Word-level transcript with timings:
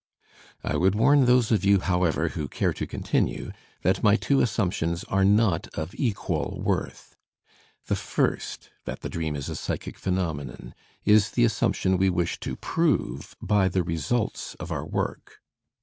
I 0.63 0.77
would 0.77 0.95
warn 0.95 1.25
those 1.25 1.51
of 1.51 1.63
you, 1.63 1.79
however, 1.79 2.29
who 2.29 2.47
care 2.47 2.73
to 2.73 2.87
continue, 2.87 3.51
that 3.83 4.01
my 4.01 4.15
two 4.15 4.41
assumptions 4.41 5.03
are 5.03 5.23
not 5.23 5.67
of 5.75 5.93
equal 5.93 6.59
worth. 6.59 7.15
The 7.85 7.95
first, 7.95 8.71
that 8.85 9.01
the 9.01 9.09
dream 9.09 9.35
is 9.35 9.47
a 9.47 9.55
psychic 9.55 9.99
phenomenon, 9.99 10.73
is 11.05 11.29
the 11.29 11.45
assumption 11.45 11.99
we 11.99 12.09
wish 12.09 12.39
to 12.39 12.55
prove 12.55 13.35
by 13.43 13.67
the 13.69 13.83
results 13.83 14.55
of 14.55 14.71
our 14.71 14.87
work. 14.87 15.39